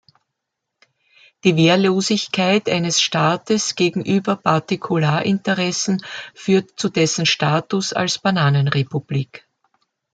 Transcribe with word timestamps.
Die 1.43 1.55
Wehrlosigkeit 1.57 2.67
eines 2.67 2.99
Staates 2.99 3.75
gegenüber 3.75 4.35
Partikularinteressen 4.35 6.03
führt 6.33 6.79
zu 6.79 6.89
dessen 6.89 7.27
Status 7.27 7.93
als 7.93 8.17
Bananenrepublik. 8.17 9.47